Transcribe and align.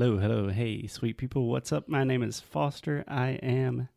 Hello, 0.00 0.16
hello, 0.16 0.48
hey, 0.48 0.86
sweet 0.86 1.16
people. 1.16 1.48
What's 1.48 1.72
up? 1.72 1.88
My 1.88 2.04
name 2.04 2.22
is 2.22 2.38
Foster. 2.38 3.02
I 3.08 3.30
am 3.42 3.88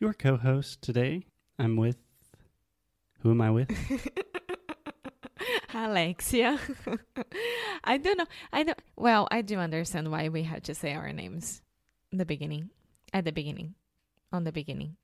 your 0.00 0.12
co 0.12 0.36
host 0.36 0.82
today. 0.82 1.26
I'm 1.56 1.76
with. 1.76 1.98
Who 3.20 3.30
am 3.30 3.40
I 3.40 3.52
with? 3.52 3.70
Alexia. 5.72 6.58
I 7.84 7.96
don't 7.96 8.18
know. 8.18 8.26
I 8.52 8.64
don't. 8.64 8.82
Well, 8.96 9.28
I 9.30 9.42
do 9.42 9.58
understand 9.58 10.10
why 10.10 10.30
we 10.30 10.42
had 10.42 10.64
to 10.64 10.74
say 10.74 10.94
our 10.94 11.12
names. 11.12 11.62
The 12.10 12.26
beginning, 12.26 12.70
at 13.14 13.24
the 13.24 13.30
beginning, 13.30 13.76
on 14.32 14.42
the 14.42 14.50
beginning. 14.50 14.96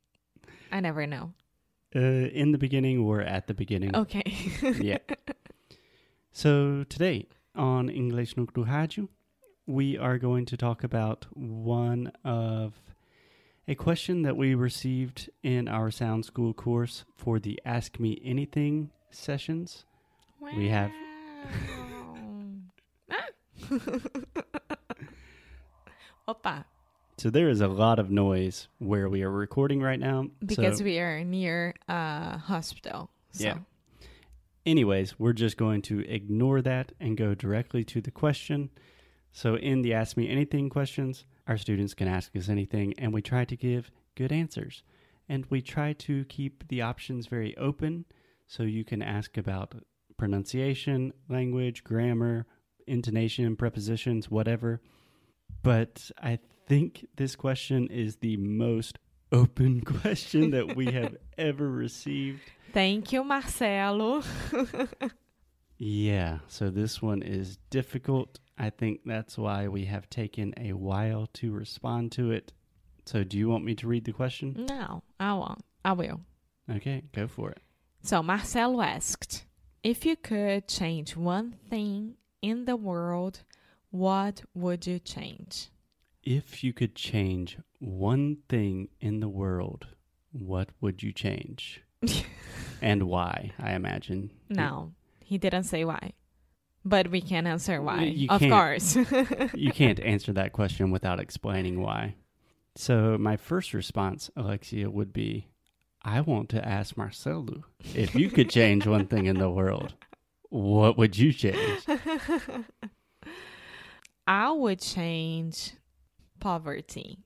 I 0.72 0.80
never 0.80 1.06
know. 1.06 1.34
Uh, 1.94 2.00
in 2.00 2.50
the 2.50 2.58
beginning 2.58 2.98
or 2.98 3.20
at 3.20 3.46
the 3.46 3.54
beginning? 3.54 3.94
Okay. 3.94 4.24
yeah. 4.80 4.98
So 6.32 6.82
today 6.88 7.28
on 7.54 7.88
English 7.88 8.36
no 8.36 8.46
Rádio, 8.46 9.06
we 9.66 9.96
are 9.98 10.18
going 10.18 10.44
to 10.46 10.56
talk 10.56 10.82
about 10.84 11.26
one 11.34 12.12
of 12.24 12.74
a 13.68 13.74
question 13.74 14.22
that 14.22 14.36
we 14.36 14.54
received 14.54 15.30
in 15.42 15.68
our 15.68 15.90
Sound 15.90 16.24
School 16.24 16.52
course 16.52 17.04
for 17.16 17.38
the 17.38 17.60
Ask 17.64 18.00
Me 18.00 18.20
Anything 18.24 18.90
sessions. 19.10 19.84
We 20.56 20.68
have- 20.68 20.90
Opa, 26.28 26.64
So 27.18 27.30
there 27.30 27.48
is 27.48 27.60
a 27.60 27.68
lot 27.68 27.98
of 27.98 28.10
noise 28.10 28.68
where 28.78 29.08
we 29.08 29.22
are 29.22 29.30
recording 29.30 29.80
right 29.80 29.98
now. 29.98 30.28
because 30.44 30.78
so, 30.78 30.84
we 30.84 30.98
are 30.98 31.24
near 31.24 31.74
a 31.88 32.38
hospital. 32.38 33.10
So. 33.32 33.44
Yeah. 33.44 33.58
anyways, 34.66 35.18
we're 35.18 35.32
just 35.32 35.56
going 35.56 35.82
to 35.82 36.00
ignore 36.00 36.62
that 36.62 36.92
and 37.00 37.16
go 37.16 37.34
directly 37.34 37.82
to 37.84 38.00
the 38.00 38.10
question. 38.10 38.70
So 39.32 39.56
in 39.56 39.80
the 39.80 39.94
Ask 39.94 40.16
Me 40.16 40.28
Anything 40.28 40.68
questions, 40.68 41.24
our 41.46 41.56
students 41.56 41.94
can 41.94 42.06
ask 42.06 42.36
us 42.36 42.48
anything, 42.48 42.94
and 42.98 43.12
we 43.12 43.22
try 43.22 43.44
to 43.46 43.56
give 43.56 43.90
good 44.14 44.30
answers. 44.30 44.82
And 45.28 45.46
we 45.48 45.62
try 45.62 45.94
to 45.94 46.24
keep 46.26 46.68
the 46.68 46.82
options 46.82 47.26
very 47.26 47.56
open 47.56 48.04
so 48.46 48.62
you 48.64 48.84
can 48.84 49.00
ask 49.00 49.38
about 49.38 49.74
pronunciation, 50.18 51.12
language, 51.30 51.82
grammar, 51.82 52.46
intonation, 52.86 53.56
prepositions, 53.56 54.30
whatever. 54.30 54.82
But 55.62 56.10
I 56.22 56.38
think 56.68 57.06
this 57.16 57.34
question 57.34 57.88
is 57.88 58.16
the 58.16 58.36
most 58.36 58.98
open 59.32 59.80
question 60.02 60.50
that 60.50 60.76
we 60.76 60.92
have 60.92 61.16
ever 61.38 61.70
received. 61.70 62.42
Thank 62.74 63.12
you, 63.12 63.24
Marcelo. 63.24 64.22
Yeah, 65.84 66.38
so 66.46 66.70
this 66.70 67.02
one 67.02 67.22
is 67.22 67.58
difficult. 67.68 68.38
I 68.62 68.70
think 68.70 69.00
that's 69.04 69.36
why 69.36 69.66
we 69.66 69.86
have 69.86 70.08
taken 70.08 70.54
a 70.56 70.74
while 70.74 71.26
to 71.34 71.50
respond 71.50 72.12
to 72.12 72.30
it. 72.30 72.52
So, 73.06 73.24
do 73.24 73.36
you 73.36 73.48
want 73.48 73.64
me 73.64 73.74
to 73.74 73.88
read 73.88 74.04
the 74.04 74.12
question? 74.12 74.66
no, 74.68 75.02
I 75.18 75.34
won't. 75.34 75.64
I 75.84 75.92
will. 75.94 76.20
Okay, 76.70 77.02
go 77.12 77.26
for 77.26 77.50
it. 77.50 77.60
So 78.04 78.22
Marcelo 78.22 78.80
asked, 78.80 79.44
if 79.82 80.06
you 80.06 80.14
could 80.14 80.68
change 80.68 81.16
one 81.16 81.56
thing 81.68 82.14
in 82.40 82.64
the 82.64 82.76
world, 82.76 83.40
what 83.90 84.42
would 84.54 84.86
you 84.86 85.00
change? 85.00 85.68
If 86.22 86.62
you 86.62 86.72
could 86.72 86.94
change 86.94 87.58
one 87.80 88.38
thing 88.48 88.90
in 89.00 89.18
the 89.18 89.28
world, 89.28 89.88
what 90.30 90.68
would 90.80 91.02
you 91.02 91.12
change? 91.12 91.82
and 92.80 93.02
why, 93.04 93.50
I 93.58 93.72
imagine. 93.72 94.30
No, 94.48 94.92
he 95.20 95.36
didn't 95.36 95.64
say 95.64 95.84
why. 95.84 96.12
But 96.84 97.10
we 97.10 97.20
can't 97.20 97.46
answer 97.46 97.80
why. 97.80 98.02
You 98.04 98.28
of 98.28 98.40
course. 98.40 98.96
You 99.54 99.72
can't 99.72 100.00
answer 100.00 100.32
that 100.32 100.52
question 100.52 100.90
without 100.90 101.20
explaining 101.20 101.80
why. 101.80 102.16
So, 102.74 103.16
my 103.18 103.36
first 103.36 103.74
response, 103.74 104.30
Alexia, 104.36 104.90
would 104.90 105.12
be 105.12 105.48
I 106.02 106.22
want 106.22 106.48
to 106.50 106.66
ask 106.66 106.96
Marcelo 106.96 107.64
if 107.94 108.14
you 108.14 108.30
could 108.30 108.50
change 108.50 108.86
one 108.86 109.06
thing 109.06 109.26
in 109.26 109.38
the 109.38 109.50
world, 109.50 109.94
what 110.48 110.98
would 110.98 111.16
you 111.16 111.32
change? 111.32 111.82
I 114.26 114.50
would 114.50 114.80
change 114.80 115.72
poverty. 116.40 117.18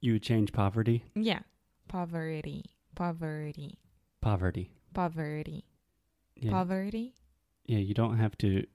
You 0.00 0.14
would 0.14 0.22
change 0.22 0.52
poverty? 0.52 1.04
Yeah. 1.14 1.40
Poverty. 1.88 2.64
Poverty. 2.94 3.78
Poverty. 4.20 4.70
Poverty. 4.92 5.64
Yeah. 6.36 6.50
Poverty. 6.50 7.14
yeah, 7.66 7.78
you 7.78 7.94
don't 7.94 8.18
have 8.18 8.36
to 8.38 8.66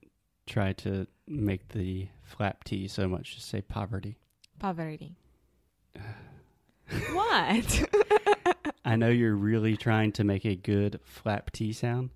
try 0.49 0.73
to 0.73 1.07
make 1.27 1.69
the 1.69 2.07
flap 2.23 2.63
T 2.63 2.87
so 2.87 3.07
much. 3.07 3.35
Just 3.35 3.49
say 3.49 3.61
poverty. 3.61 4.17
Poverty. 4.59 5.15
what? 7.13 7.89
I 8.85 8.95
know 8.95 9.09
you're 9.09 9.35
really 9.35 9.77
trying 9.77 10.11
to 10.13 10.23
make 10.23 10.45
a 10.45 10.55
good 10.55 10.99
flap 11.03 11.51
T 11.51 11.71
sound. 11.73 12.09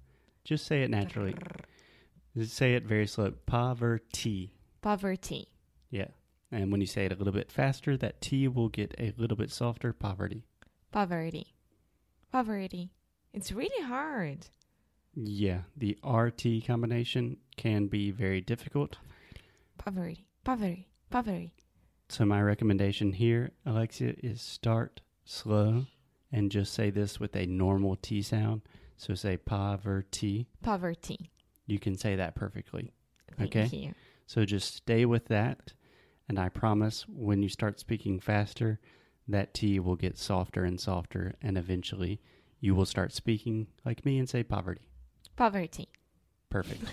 Just 0.44 0.66
say 0.66 0.84
it 0.84 0.90
naturally. 0.90 1.36
Just 2.36 2.56
say 2.56 2.74
it 2.74 2.84
very 2.84 3.08
slow. 3.08 3.32
Poverty. 3.46 4.52
Poverty. 4.82 5.48
Yeah. 5.92 6.08
And 6.52 6.72
when 6.72 6.82
you 6.82 6.88
say 6.88 7.06
it 7.06 7.12
a 7.12 7.16
little 7.16 7.34
bit 7.34 7.52
faster, 7.52 7.96
that 7.98 8.22
T 8.22 8.48
will 8.48 8.70
get 8.70 8.94
a 9.00 9.14
little 9.18 9.38
bit 9.38 9.52
softer. 9.52 9.94
Poverty. 9.94 10.44
Poverty. 10.92 11.54
Poverty. 12.32 12.90
It's 13.34 13.52
really 13.52 13.84
hard. 13.86 14.48
Yeah. 15.16 15.62
The 15.78 15.98
RT 16.04 16.66
combination 16.66 17.38
can 17.58 17.88
be 17.88 18.12
very 18.12 18.42
difficult. 18.42 18.98
Poverty. 19.78 20.26
Poverty. 20.44 20.88
Poverty. 21.10 21.54
So 22.10 22.26
my 22.26 22.42
recommendation 22.42 23.14
here, 23.14 23.52
Alexia, 23.66 24.14
is 24.22 24.42
start 24.42 25.02
slow 25.26 25.86
and 26.32 26.52
just 26.52 26.74
say 26.74 26.90
this 26.90 27.20
with 27.20 27.36
a 27.36 27.46
normal 27.46 27.96
T 27.96 28.22
sound. 28.22 28.62
So 28.98 29.14
say 29.16 29.38
poverty. 29.38 30.48
Poverty. 30.62 31.32
You 31.66 31.80
can 31.80 31.98
say 31.98 32.16
that 32.16 32.36
perfectly. 32.36 32.92
Thank 33.38 33.56
Okay. 33.56 33.76
you. 33.78 33.94
So 34.28 34.46
just 34.46 34.76
stay 34.76 35.06
with 35.06 35.26
that. 35.28 35.74
And 36.30 36.40
I 36.40 36.50
promise 36.50 37.06
when 37.08 37.42
you 37.44 37.50
start 37.50 37.80
speaking 37.80 38.20
faster, 38.20 38.80
that 39.28 39.54
T 39.54 39.80
will 39.80 39.96
get 39.96 40.18
softer 40.18 40.64
and 40.64 40.80
softer. 40.80 41.34
And 41.42 41.58
eventually 41.58 42.22
you 42.60 42.76
will 42.76 42.86
start 42.86 43.12
speaking 43.14 43.68
like 43.86 44.06
me 44.06 44.18
and 44.20 44.28
say 44.30 44.44
poverty. 44.44 44.90
Poverty. 45.36 45.90
Perfect. 46.50 46.84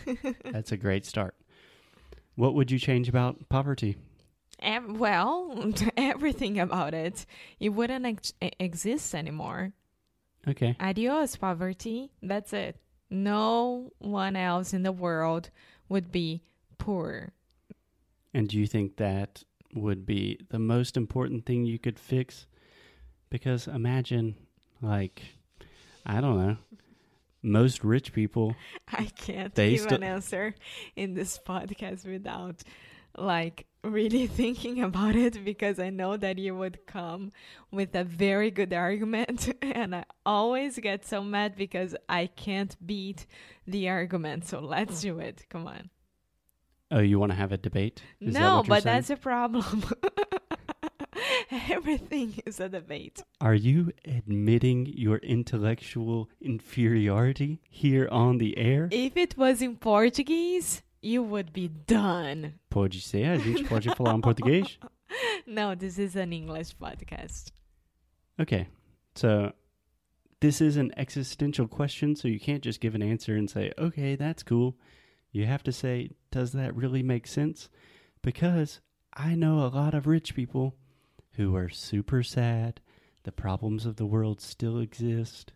That's 0.44 0.72
a 0.72 0.76
great 0.76 1.04
start. 1.04 1.34
What 2.36 2.54
would 2.54 2.70
you 2.70 2.78
change 2.78 3.08
about 3.08 3.48
poverty? 3.48 3.96
Ev- 4.60 4.98
well, 4.98 5.72
everything 5.96 6.58
about 6.58 6.94
it. 6.94 7.26
It 7.58 7.70
wouldn't 7.70 8.06
ex- 8.06 8.32
exist 8.58 9.14
anymore. 9.14 9.72
Okay. 10.48 10.76
Adios, 10.80 11.36
poverty. 11.36 12.10
That's 12.22 12.52
it. 12.52 12.76
No 13.10 13.92
one 13.98 14.36
else 14.36 14.72
in 14.72 14.82
the 14.82 14.92
world 14.92 15.50
would 15.88 16.10
be 16.10 16.42
poor. 16.78 17.32
And 18.32 18.48
do 18.48 18.58
you 18.58 18.66
think 18.66 18.96
that 18.96 19.42
would 19.74 20.06
be 20.06 20.38
the 20.50 20.58
most 20.58 20.96
important 20.96 21.44
thing 21.44 21.66
you 21.66 21.78
could 21.78 21.98
fix? 21.98 22.46
Because 23.28 23.66
imagine, 23.66 24.36
like, 24.80 25.22
I 26.06 26.20
don't 26.20 26.38
know, 26.38 26.56
most 27.42 27.84
rich 27.84 28.12
people, 28.12 28.54
I 28.92 29.04
can't 29.06 29.54
They 29.54 29.76
give 29.76 29.86
an 29.92 30.02
answer 30.02 30.54
in 30.96 31.14
this 31.14 31.38
podcast 31.38 32.06
without 32.06 32.62
like 33.16 33.66
really 33.82 34.26
thinking 34.40 34.82
about 34.82 35.16
it 35.16 35.44
because 35.44 35.78
I 35.78 35.90
know 35.90 36.16
that 36.16 36.38
you 36.38 36.54
would 36.54 36.86
come 36.86 37.32
with 37.70 37.94
a 37.94 38.04
very 38.04 38.50
good 38.50 38.72
argument 38.72 39.52
and 39.62 39.94
I 39.96 40.04
always 40.24 40.78
get 40.78 41.06
so 41.06 41.22
mad 41.22 41.56
because 41.56 41.96
I 42.08 42.26
can't 42.26 42.76
beat 42.86 43.26
the 43.66 43.88
argument. 43.88 44.46
So 44.46 44.60
let's 44.60 45.00
do 45.00 45.18
it. 45.18 45.46
Come 45.48 45.66
on. 45.66 45.90
oh, 46.90 47.00
you 47.00 47.18
want 47.18 47.32
to 47.32 47.36
have 47.36 47.52
a 47.52 47.56
debate? 47.56 48.02
Is 48.20 48.34
no, 48.34 48.56
you're 48.56 48.64
but 48.64 48.82
saying? 48.82 48.96
that's 48.96 49.10
a 49.10 49.16
problem. 49.16 49.84
Everything 51.68 52.34
is 52.47 52.60
a 52.60 52.68
debate. 52.68 53.24
Are 53.41 53.54
you 53.54 53.92
admitting 54.04 54.86
your 54.86 55.16
intellectual 55.18 56.30
inferiority 56.41 57.60
here 57.68 58.08
on 58.12 58.38
the 58.38 58.56
air? 58.56 58.88
If 58.92 59.16
it 59.16 59.36
was 59.36 59.60
in 59.60 59.76
Portuguese, 59.76 60.82
you 61.02 61.24
would 61.24 61.52
be 61.52 61.66
done. 61.66 62.54
Pode 62.70 62.94
ser, 63.02 63.32
a 63.32 63.38
gente 63.38 63.64
pode 63.64 63.84
falar 63.97 64.14
em 64.14 64.20
português? 64.20 64.78
No, 65.44 65.74
this 65.74 65.98
is 65.98 66.14
an 66.14 66.32
English 66.32 66.76
podcast. 66.76 67.50
Okay, 68.38 68.68
so 69.16 69.53
this 70.41 70.60
is 70.60 70.76
an 70.76 70.92
existential 70.96 71.66
question, 71.66 72.14
so 72.14 72.28
you 72.28 72.38
can't 72.38 72.62
just 72.62 72.80
give 72.80 72.94
an 72.94 73.03
answer 73.03 73.34
and 73.34 73.50
say, 73.50 73.72
okay, 73.76 74.14
that's 74.14 74.44
cool. 74.44 74.76
You 75.32 75.46
have 75.46 75.64
to 75.64 75.72
say, 75.72 76.10
does 76.30 76.53
that 76.53 76.76
really 76.76 77.03
make 77.03 77.26
sense? 77.26 77.68
Because 78.22 78.80
I 79.14 79.34
know 79.34 79.64
a 79.64 79.74
lot 79.74 79.94
of 79.94 80.06
rich 80.06 80.36
people 80.36 80.76
who 81.41 81.57
are 81.57 81.71
super 81.71 82.22
sad. 82.22 82.81
The 83.22 83.33
problems 83.33 83.87
of 83.87 83.97
the 83.97 84.04
world 84.04 84.42
still 84.42 84.78
exist. 84.78 85.54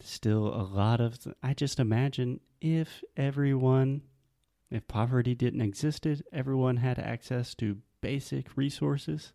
Still, 0.00 0.46
a 0.46 0.64
lot 0.64 0.98
of. 0.98 1.18
I 1.42 1.52
just 1.52 1.78
imagine 1.78 2.40
if 2.62 3.04
everyone, 3.14 4.00
if 4.70 4.88
poverty 4.88 5.34
didn't 5.34 5.60
existed, 5.60 6.24
everyone 6.32 6.78
had 6.78 6.98
access 6.98 7.54
to 7.56 7.82
basic 8.00 8.56
resources, 8.56 9.34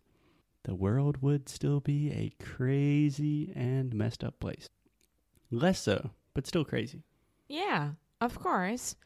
the 0.64 0.74
world 0.74 1.22
would 1.22 1.48
still 1.48 1.78
be 1.78 2.10
a 2.10 2.34
crazy 2.42 3.52
and 3.54 3.94
messed 3.94 4.24
up 4.24 4.40
place. 4.40 4.68
Less 5.52 5.78
so, 5.78 6.10
but 6.34 6.48
still 6.48 6.64
crazy. 6.64 7.04
Yeah, 7.46 7.90
of 8.20 8.40
course. 8.40 8.96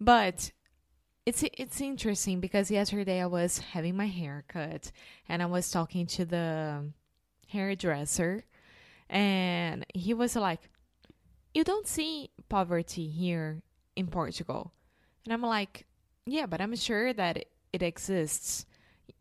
But 0.00 0.50
it's 1.24 1.44
it's 1.56 1.80
interesting 1.80 2.40
because 2.40 2.70
yesterday 2.70 3.20
I 3.20 3.26
was 3.26 3.58
having 3.58 3.96
my 3.96 4.06
hair 4.06 4.44
cut 4.48 4.90
and 5.28 5.42
I 5.42 5.46
was 5.46 5.70
talking 5.70 6.06
to 6.06 6.24
the 6.24 6.90
hairdresser 7.48 8.44
and 9.08 9.86
he 9.94 10.14
was 10.14 10.34
like, 10.34 10.68
"You 11.54 11.64
don't 11.64 11.86
see 11.86 12.30
poverty 12.48 13.08
here 13.08 13.62
in 13.94 14.08
Portugal." 14.08 14.72
And 15.24 15.32
I'm 15.32 15.42
like, 15.42 15.86
"Yeah, 16.26 16.46
but 16.46 16.60
I'm 16.60 16.74
sure 16.74 17.12
that 17.12 17.36
it, 17.36 17.50
it 17.72 17.82
exists." 17.82 18.66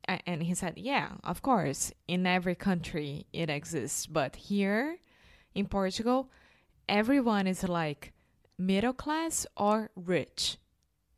And 0.06 0.42
he 0.44 0.56
said, 0.56 0.77
"Yeah, 0.77 1.13
of 1.24 1.42
course. 1.44 1.92
In 2.07 2.25
every 2.25 2.56
country 2.56 3.27
it 3.31 3.50
exists, 3.50 4.07
but 4.07 4.36
here 4.36 4.97
in 5.54 5.68
Portugal, 5.68 6.31
everyone 6.89 7.45
is 7.45 7.68
like 7.68 8.13
middle 8.57 8.94
class 8.94 9.45
or 9.56 9.92
rich. 9.95 10.57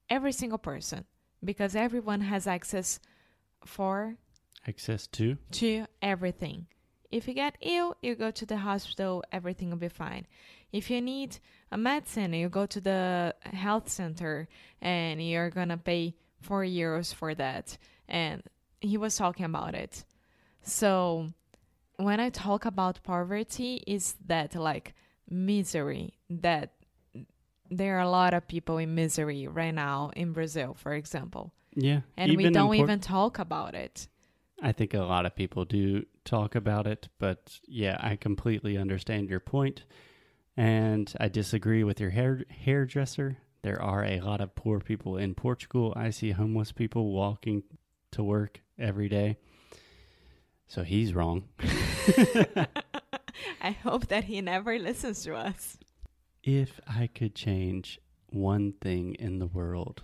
Every 0.09 0.31
single 0.31 0.57
person 0.57 1.05
because 1.43 1.75
everyone 1.75 2.21
has 2.21 2.47
access 2.47 2.99
for 3.65 4.15
Access 4.67 5.07
to? 5.07 5.37
to 5.51 5.85
everything. 6.01 6.67
If 7.11 7.27
you 7.27 7.33
get 7.33 7.57
ill, 7.61 7.95
you 8.01 8.15
go 8.15 8.31
to 8.31 8.45
the 8.45 8.57
hospital, 8.57 9.23
everything 9.31 9.69
will 9.69 9.77
be 9.77 9.89
fine. 9.89 10.25
If 10.71 10.89
you 10.89 11.01
need 11.01 11.37
a 11.71 11.77
medicine, 11.77 12.33
you 12.33 12.49
go 12.49 12.65
to 12.65 12.81
the 12.81 13.35
health 13.43 13.89
center 13.89 14.47
and 14.81 15.21
you're 15.21 15.49
gonna 15.51 15.77
pay 15.77 16.15
four 16.41 16.63
euros 16.63 17.13
for 17.13 17.35
that. 17.35 17.77
And 18.07 18.41
he 18.81 18.97
was 18.97 19.15
talking 19.15 19.45
about 19.45 19.75
it. 19.75 20.03
So 20.63 21.29
when 21.97 22.19
I 22.19 22.29
talk 22.29 22.65
about 22.65 23.03
poverty, 23.03 23.83
is 23.85 24.15
that 24.25 24.55
like 24.55 24.93
misery 25.29 26.13
that 26.29 26.71
there 27.77 27.97
are 27.97 28.01
a 28.01 28.09
lot 28.09 28.33
of 28.33 28.47
people 28.47 28.77
in 28.77 28.95
misery 28.95 29.47
right 29.47 29.73
now 29.73 30.11
in 30.15 30.33
Brazil, 30.33 30.73
for 30.73 30.93
example. 30.93 31.53
Yeah. 31.75 32.01
And 32.17 32.37
we 32.37 32.49
don't 32.49 32.75
even 32.75 32.99
talk 32.99 33.39
about 33.39 33.75
it. 33.75 34.07
I 34.61 34.71
think 34.71 34.93
a 34.93 34.99
lot 34.99 35.25
of 35.25 35.35
people 35.35 35.65
do 35.65 36.05
talk 36.23 36.55
about 36.55 36.87
it, 36.87 37.09
but 37.19 37.59
yeah, 37.67 37.97
I 37.99 38.15
completely 38.15 38.77
understand 38.77 39.29
your 39.29 39.41
point, 39.41 39.83
and 40.55 41.11
I 41.19 41.27
disagree 41.27 41.83
with 41.83 41.99
your 41.99 42.11
hair 42.11 42.45
hairdresser. 42.49 43.37
There 43.63 43.81
are 43.81 44.05
a 44.05 44.21
lot 44.21 44.39
of 44.39 44.55
poor 44.55 44.79
people 44.79 45.17
in 45.17 45.35
Portugal. 45.35 45.93
I 45.95 46.11
see 46.11 46.31
homeless 46.31 46.71
people 46.71 47.11
walking 47.11 47.63
to 48.11 48.23
work 48.23 48.61
every 48.77 49.09
day. 49.09 49.37
So 50.67 50.83
he's 50.83 51.13
wrong. 51.13 51.49
I 53.61 53.71
hope 53.71 54.07
that 54.07 54.25
he 54.25 54.41
never 54.41 54.79
listens 54.79 55.23
to 55.23 55.35
us. 55.35 55.77
If 56.43 56.81
I 56.85 57.07
could 57.07 57.35
change 57.35 57.99
one 58.29 58.73
thing 58.81 59.15
in 59.15 59.39
the 59.39 59.47
world, 59.47 60.03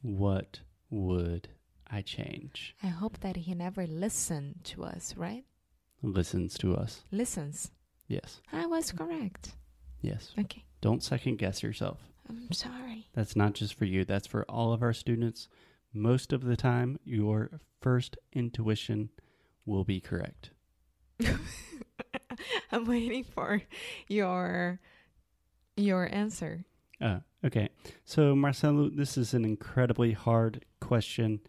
what 0.00 0.60
would 0.88 1.48
I 1.90 2.00
change? 2.00 2.74
I 2.82 2.86
hope 2.86 3.20
that 3.20 3.36
he 3.36 3.54
never 3.54 3.86
listens 3.86 4.56
to 4.70 4.84
us, 4.84 5.14
right? 5.14 5.44
Listens 6.02 6.54
to 6.58 6.74
us. 6.74 7.04
Listens. 7.10 7.70
Yes. 8.08 8.40
I 8.50 8.64
was 8.64 8.92
correct. 8.92 9.52
Yes. 10.00 10.32
Okay. 10.38 10.64
Don't 10.80 11.02
second 11.02 11.36
guess 11.36 11.62
yourself. 11.62 11.98
I'm 12.28 12.50
sorry. 12.52 13.08
That's 13.12 13.36
not 13.36 13.52
just 13.52 13.74
for 13.74 13.84
you, 13.84 14.06
that's 14.06 14.26
for 14.26 14.44
all 14.44 14.72
of 14.72 14.82
our 14.82 14.94
students. 14.94 15.48
Most 15.92 16.32
of 16.32 16.44
the 16.44 16.56
time, 16.56 16.98
your 17.04 17.60
first 17.82 18.16
intuition 18.32 19.10
will 19.66 19.84
be 19.84 20.00
correct. 20.00 20.50
I'm 22.72 22.86
waiting 22.86 23.24
for 23.24 23.60
your 24.08 24.80
your 25.76 26.08
answer. 26.12 26.64
Uh, 27.00 27.20
okay. 27.44 27.68
So, 28.04 28.34
Marcelo, 28.34 28.90
this 28.90 29.16
is 29.16 29.34
an 29.34 29.44
incredibly 29.44 30.12
hard 30.12 30.64
question. 30.80 31.40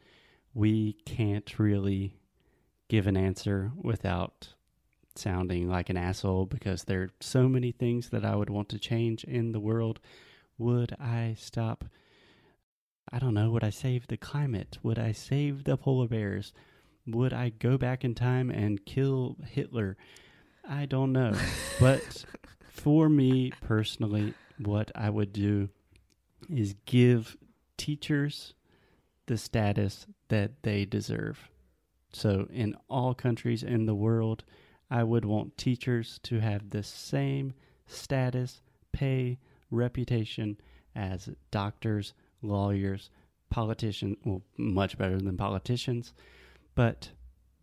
We 0.54 0.94
can't 1.06 1.60
really 1.60 2.18
give 2.90 3.08
an 3.08 3.18
answer 3.18 3.72
without 3.76 4.50
sounding 5.16 5.70
like 5.70 5.90
an 5.90 5.98
asshole 5.98 6.46
because 6.46 6.84
there 6.84 7.02
are 7.04 7.10
so 7.20 7.48
many 7.48 7.72
things 7.72 8.10
that 8.10 8.26
I 8.26 8.36
would 8.36 8.50
want 8.50 8.70
to 8.70 8.80
change 8.80 9.24
in 9.24 9.52
the 9.52 9.60
world. 9.60 10.00
Would 10.58 10.96
I 11.00 11.36
stop? 11.38 11.86
I 13.12 13.20
don't 13.20 13.34
know. 13.34 13.52
Would 13.52 13.64
I 13.64 13.70
save 13.70 14.08
the 14.08 14.18
climate? 14.18 14.78
Would 14.82 14.98
I 14.98 15.12
save 15.12 15.66
the 15.66 15.78
polar 15.78 16.08
bears? 16.08 16.54
Would 17.06 17.34
I 17.34 17.50
go 17.50 17.78
back 17.78 18.04
in 18.04 18.16
time 18.16 18.50
and 18.50 18.86
kill 18.86 19.38
Hitler? 19.46 19.98
I 20.68 20.86
don't 20.86 21.12
know. 21.12 21.34
but 21.80 22.26
for 22.74 23.08
me 23.08 23.52
personally, 23.62 24.34
what 24.58 24.92
I 24.96 25.10
would 25.12 25.32
do 25.32 25.70
is 26.50 26.76
give 26.88 27.38
teachers 27.78 28.56
the 29.28 29.38
status 29.38 30.08
that 30.30 30.64
they 30.64 30.84
deserve. 30.84 31.50
So, 32.12 32.48
in 32.52 32.76
all 32.90 33.14
countries 33.14 33.62
in 33.62 33.86
the 33.86 33.94
world, 33.96 34.44
I 34.90 35.04
would 35.04 35.24
want 35.24 35.58
teachers 35.58 36.20
to 36.24 36.40
have 36.40 36.72
the 36.72 36.82
same 36.82 37.54
status, 37.86 38.62
pay, 38.92 39.38
reputation 39.70 40.58
as 40.96 41.30
doctors, 41.52 42.14
lawyers, 42.42 43.12
politicians, 43.52 44.18
well, 44.26 44.42
much 44.58 44.98
better 44.98 45.20
than 45.20 45.38
politicians. 45.38 46.14
But 46.74 47.12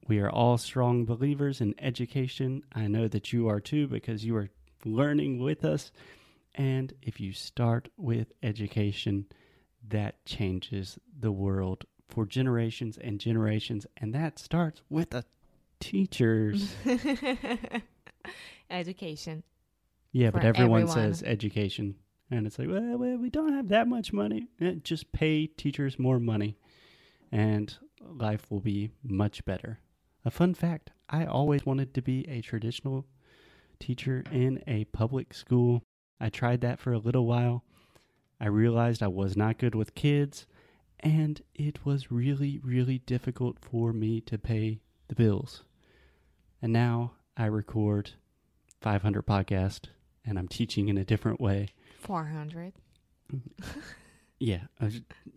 we 0.06 0.20
are 0.20 0.30
all 0.30 0.56
strong 0.56 1.04
believers 1.04 1.60
in 1.60 1.74
education. 1.80 2.62
I 2.72 2.86
know 2.86 3.08
that 3.08 3.32
you 3.32 3.48
are 3.48 3.60
too 3.60 3.88
because 3.88 4.24
you 4.24 4.36
are 4.36 4.50
learning 4.84 5.38
with 5.42 5.64
us. 5.64 5.92
And 6.54 6.92
if 7.02 7.20
you 7.20 7.32
start 7.32 7.88
with 7.96 8.32
education, 8.42 9.26
that 9.88 10.24
changes 10.26 10.98
the 11.18 11.32
world 11.32 11.84
for 12.08 12.26
generations 12.26 12.98
and 12.98 13.20
generations. 13.20 13.86
And 13.96 14.14
that 14.14 14.38
starts 14.38 14.82
with 14.90 15.10
the 15.10 15.24
teachers. 15.78 16.74
Education. 18.70 19.42
yeah, 20.12 20.30
but 20.30 20.44
everyone 20.44 20.82
everyone. 20.82 20.94
says 21.12 21.22
education. 21.24 21.96
And 22.30 22.46
it's 22.46 22.58
like, 22.58 22.68
well, 22.68 22.96
well, 22.96 23.16
we 23.16 23.28
don't 23.30 23.52
have 23.54 23.68
that 23.68 23.88
much 23.88 24.12
money. 24.12 24.46
Eh, 24.60 24.74
Just 24.84 25.10
pay 25.10 25.46
teachers 25.48 25.98
more 25.98 26.20
money, 26.20 26.56
and 27.32 27.76
life 28.00 28.48
will 28.50 28.60
be 28.60 28.90
much 29.02 29.44
better. 29.44 29.80
A 30.24 30.30
fun 30.30 30.54
fact 30.54 30.90
I 31.08 31.24
always 31.24 31.66
wanted 31.66 31.92
to 31.94 32.02
be 32.02 32.28
a 32.28 32.40
traditional 32.40 33.06
teacher 33.80 34.22
in 34.30 34.62
a 34.66 34.84
public 34.86 35.34
school. 35.34 35.82
I 36.20 36.28
tried 36.28 36.60
that 36.60 36.78
for 36.78 36.92
a 36.92 36.98
little 36.98 37.26
while. 37.26 37.64
I 38.40 38.46
realized 38.46 39.02
I 39.02 39.08
was 39.08 39.36
not 39.36 39.58
good 39.58 39.74
with 39.74 39.94
kids, 39.94 40.46
and 41.00 41.42
it 41.54 41.84
was 41.84 42.12
really, 42.12 42.60
really 42.62 42.98
difficult 42.98 43.58
for 43.60 43.92
me 43.92 44.20
to 44.22 44.38
pay 44.38 44.80
the 45.08 45.14
bills. 45.14 45.64
And 46.62 46.72
now 46.72 47.12
I 47.36 47.46
record 47.46 48.12
500 48.80 49.26
podcasts, 49.26 49.88
and 50.24 50.38
I'm 50.38 50.48
teaching 50.48 50.88
in 50.88 50.96
a 50.96 51.04
different 51.04 51.40
way. 51.40 51.70
400. 51.98 52.72
Yeah. 54.40 54.62
Uh, 54.80 54.88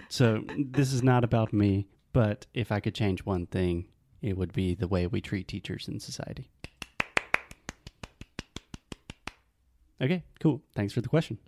so 0.10 0.44
this 0.58 0.94
is 0.94 1.04
not 1.04 1.24
about 1.24 1.54
me, 1.54 1.88
but 2.14 2.48
if 2.54 2.72
I 2.72 2.80
could 2.80 2.96
change 2.96 3.26
one 3.26 3.46
thing, 3.46 3.86
it 4.22 4.38
would 4.38 4.54
be 4.54 4.74
the 4.74 4.88
way 4.88 5.06
we 5.06 5.22
treat 5.22 5.48
teachers 5.48 5.88
in 5.88 6.00
society. 6.00 6.50
Okay, 10.04 10.22
cool. 10.42 10.62
Thanks 10.76 10.94
for 10.94 11.00
the 11.00 11.08
question. 11.08 11.40